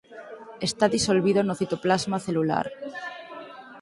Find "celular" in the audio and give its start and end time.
2.27-2.65